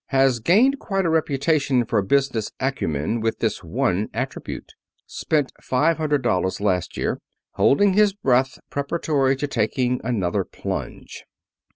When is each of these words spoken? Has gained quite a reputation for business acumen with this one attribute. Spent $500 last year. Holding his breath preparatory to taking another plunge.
Has 0.07 0.39
gained 0.39 0.79
quite 0.79 1.05
a 1.05 1.11
reputation 1.11 1.85
for 1.85 2.01
business 2.01 2.49
acumen 2.59 3.19
with 3.21 3.37
this 3.37 3.63
one 3.63 4.09
attribute. 4.15 4.73
Spent 5.05 5.51
$500 5.61 6.59
last 6.59 6.97
year. 6.97 7.19
Holding 7.51 7.93
his 7.93 8.11
breath 8.11 8.57
preparatory 8.71 9.35
to 9.35 9.45
taking 9.45 10.01
another 10.03 10.43
plunge. 10.43 11.23